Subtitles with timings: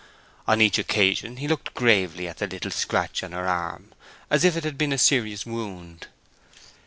[0.47, 3.93] On each occasion he looked gravely at the little scratch on her arm,
[4.31, 6.07] as if it had been a serious wound.